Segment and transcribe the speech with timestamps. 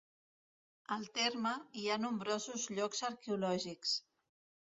[0.95, 1.51] Al terme,
[1.81, 3.93] hi ha nombrosos llocs arqueològics.